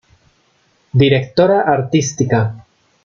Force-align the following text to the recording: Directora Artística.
Directora 1.01 1.57
Artística. 1.75 2.39